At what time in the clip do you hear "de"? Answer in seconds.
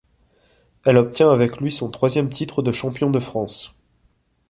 2.63-2.71, 3.11-3.19